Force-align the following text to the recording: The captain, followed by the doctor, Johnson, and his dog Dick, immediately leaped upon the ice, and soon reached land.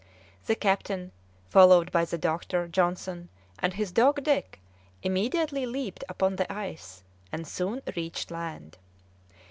The 0.47 0.55
captain, 0.55 1.11
followed 1.47 1.91
by 1.91 2.05
the 2.05 2.17
doctor, 2.17 2.67
Johnson, 2.67 3.29
and 3.59 3.71
his 3.75 3.91
dog 3.91 4.23
Dick, 4.23 4.59
immediately 5.03 5.67
leaped 5.67 6.03
upon 6.09 6.37
the 6.37 6.51
ice, 6.51 7.03
and 7.31 7.45
soon 7.47 7.83
reached 7.95 8.31
land. 8.31 8.79